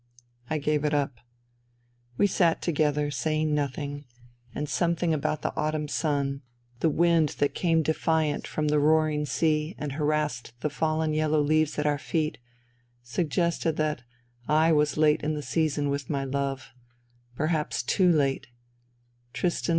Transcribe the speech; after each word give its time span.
'* 0.27 0.49
I 0.49 0.57
gave 0.57 0.83
it 0.83 0.95
up. 0.95 1.19
We 2.17 2.25
sat 2.25 2.59
together, 2.59 3.11
sajdng 3.11 3.49
nothing, 3.49 4.05
and 4.55 4.67
something 4.67 5.13
about 5.13 5.43
the 5.43 5.55
autumn 5.55 5.87
sun, 5.87 6.41
the 6.79 6.89
wind 6.89 7.29
that 7.37 7.53
Q 7.53 7.83
242 7.83 7.93
FUTILITY 7.99 8.27
came 8.29 8.31
defiant 8.33 8.47
from 8.47 8.67
the 8.69 8.79
roaring 8.79 9.27
sea 9.27 9.75
and 9.77 9.91
harassed 9.91 10.53
the 10.61 10.71
fallen 10.71 11.13
yellow 11.13 11.39
leaves 11.39 11.77
at 11.77 11.85
our 11.85 11.99
feet, 11.99 12.39
suggested 13.03 13.75
that 13.77 14.01
I 14.47 14.71
was 14.71 14.97
late 14.97 15.21
in 15.21 15.35
the 15.35 15.43
season 15.43 15.87
with 15.89 16.09
my 16.09 16.23
love— 16.25 16.73
perhaps 17.35 17.83
too 17.83 18.11
late. 18.11 18.47